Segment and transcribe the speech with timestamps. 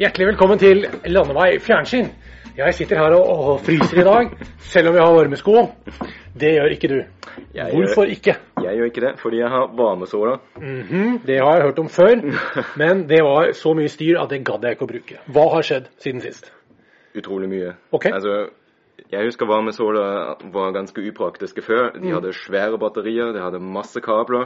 [0.00, 0.78] Hjertelig velkommen til
[1.12, 2.06] Landevei fjernsyn.
[2.56, 4.30] Jeg sitter her og, og fryser i dag,
[4.72, 5.64] selv om jeg har varmesko.
[6.40, 6.94] Det gjør ikke du.
[7.54, 8.34] Jeg Hvorfor gjør- ikke?
[8.64, 10.36] Jeg gjør ikke det, fordi jeg har varmesåla.
[10.56, 12.14] Mm -hmm, det har jeg hørt om før,
[12.82, 15.18] men det var så mye styr at det gadd jeg ikke å bruke.
[15.26, 16.52] Hva har skjedd siden sist?
[17.18, 17.72] Utrolig mye.
[17.92, 18.06] Ok.
[18.06, 18.46] Altså,
[19.12, 21.90] jeg husker varmesåler var ganske upraktiske før.
[21.94, 22.02] Mm.
[22.02, 24.44] De hadde svære batterier, de hadde masse kabler.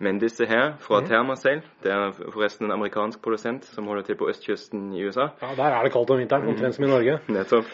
[0.00, 1.06] Men disse her, fra Mm.
[1.06, 5.28] Thermacell, det er forresten en amerikansk produsent som holder til på østkysten i USA.
[5.42, 7.18] Ja, Der er det kaldt om vinteren, omtrent som i Norge.
[7.28, 7.64] Nettopp.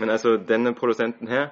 [0.00, 1.46] Men altså, denne produsenten her,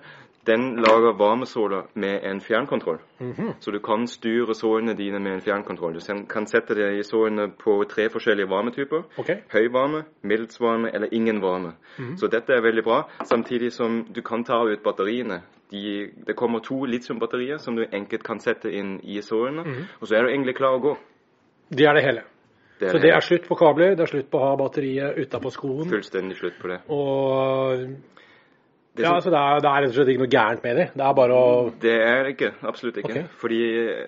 [0.47, 2.99] den lager varmesåler med en fjernkontroll.
[3.19, 3.53] Mhm.
[3.61, 5.95] Så du kan styre sålene dine med en fjernkontroll.
[5.95, 9.03] Du kan sette det i sålene på tre forskjellige varmetyper.
[9.19, 9.37] Okay.
[9.53, 11.73] Høy varme, middels varme eller ingen varme.
[12.17, 15.43] Så dette er veldig bra, samtidig som du kan ta ut batteriene.
[15.71, 20.17] De, det kommer to litiumbatterier som du enkelt kan sette inn i sålene, og så
[20.17, 20.97] er du egentlig klar å gå.
[21.71, 22.23] Det er det hele.
[22.81, 25.51] Det Så det er slutt på kabler, det er slutt på å ha batteriet utapå
[25.53, 25.89] skoen.
[25.91, 26.81] fullstendig slutt på det.
[26.89, 27.87] Og
[29.01, 30.77] Det Ja, altså så det er, det er rett og slett ikke noe gærent med
[30.77, 30.87] det.
[30.95, 32.51] Det er bare å Det er det ikke.
[32.69, 33.11] Absolutt ikke.
[33.11, 33.25] Okay.
[33.41, 33.61] Fordi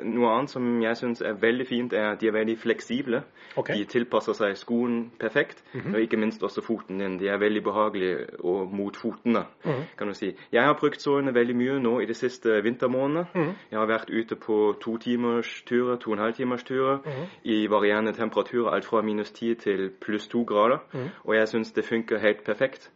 [0.04, 3.22] noe annet som jeg syns er veldig fint, er at de er veldig fleksible.
[3.56, 3.68] Ok.
[3.68, 3.78] Mhm.
[3.78, 7.18] De tilpasser seg skoen perfekt, og ikke minst også foten din.
[7.18, 9.82] De er veldig behagelige og mot fotene, -hmm.
[9.98, 10.34] kan du si.
[10.52, 13.26] Jeg har brukt sålene veldig mye nå i de siste vintermånedene.
[13.34, 13.52] Mhm.
[13.70, 17.26] Jeg har vært ute på to timers turer, to og en halv timers turer, Mhm.
[17.44, 20.78] i varierende temperaturer, alt fra minus 10 til pluss 2 grader.
[20.92, 21.08] Mhm.
[21.24, 22.90] Og jeg syns det funker helt perfekt.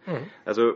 [0.47, 0.73] Altså,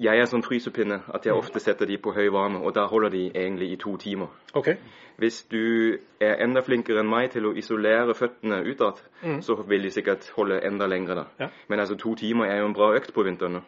[0.00, 3.12] jeg er sånn frysepinne at jeg ofte setter de på høy varme, og da holder
[3.12, 4.32] de egentlig i to timer.
[4.56, 4.78] Okay.
[5.20, 9.02] Hvis du er enda flinkere enn meg til å isolere føttene utad,
[9.44, 11.24] så vil de sikkert holde enda lenger da.
[11.42, 11.50] Ja.
[11.68, 13.64] Men altså to timer er jo en bra økt på vinteren nå.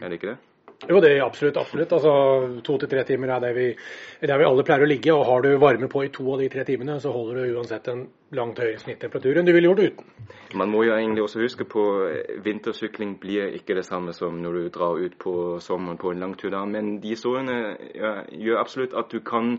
[0.00, 0.38] Er det ikke det?
[0.84, 1.56] Jo, det er absolutt.
[1.56, 1.92] absolutt.
[1.92, 2.12] Altså,
[2.64, 3.66] To til tre timer er det vi,
[4.20, 5.14] er der vi alle pleier å ligge.
[5.14, 7.88] Og har du varme på i to av de tre timene, så holder du uansett
[7.88, 8.04] en
[8.36, 10.12] langt høyere snittemperatur enn du ville gjort uten.
[10.54, 14.60] Man må jo egentlig også huske på eh, vintersykling blir ikke det samme som når
[14.60, 15.34] du drar ut på
[15.64, 16.50] sommeren på en langtur.
[16.52, 19.56] da, Men de sårene ja, gjør absolutt at du kan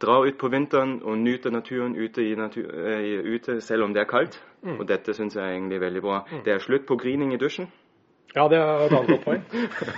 [0.00, 4.06] dra ut på vinteren og nyte naturen ute, i natur, eh, ute selv om det
[4.06, 4.40] er kaldt.
[4.66, 6.24] Og dette syns jeg er egentlig veldig bra.
[6.42, 7.68] Det er slutt på grining i dusjen.
[8.34, 9.44] Ja, det er et annet godt poeng.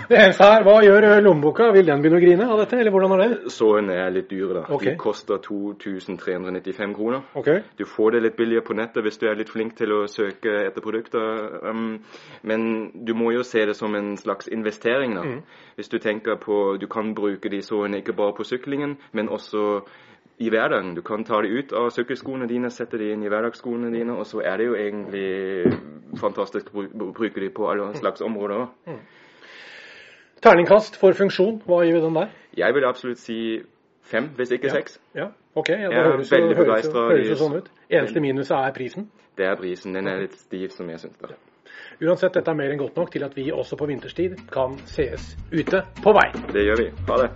[0.09, 1.71] Det eneste her, Hva gjør lommeboka?
[1.75, 3.51] Vil den begynne å grine av dette, eller hvordan er det?
[3.51, 4.63] Sårene er litt dyre, da.
[4.77, 4.93] Okay.
[4.93, 7.25] De koster 2395 kroner.
[7.41, 7.63] Okay.
[7.79, 10.55] Du får det litt billigere på nettet hvis du er litt flink til å søke
[10.67, 11.49] etter produkter.
[11.67, 11.97] Um,
[12.47, 15.17] men du må jo se det som en slags investering.
[15.19, 15.25] da.
[15.75, 19.81] Hvis du tenker på Du kan bruke de sårene ikke bare på syklingen, men også
[20.39, 20.93] i hverdagen.
[20.95, 24.25] Du kan ta de ut av sykkelskoene dine, sette de inn i hverdagsskoene dine, og
[24.27, 25.79] så er det jo egentlig
[26.19, 28.67] fantastisk å bruke de på alle slags områder.
[30.39, 32.31] Terningkast for funksjon, hva gir vi den der?
[32.57, 33.39] Jeg vil absolutt si
[34.07, 34.73] fem, hvis ikke Ja.
[34.73, 34.99] seks.
[35.15, 35.69] Ja, ok.
[35.69, 37.69] Ja, det høres, jo, høres, jo, høres jo sånn ut.
[37.91, 39.09] Eneste minuset er prisen.
[39.35, 39.93] Det er prisen.
[39.93, 41.15] Den er litt stiv, som jeg syns.
[41.21, 41.35] Ja.
[42.01, 45.35] Uansett, dette er mer enn godt nok til at vi også på vinterstid kan sees
[45.51, 46.31] ute på vei.
[46.53, 46.89] Det gjør vi.
[47.07, 47.29] Ha det.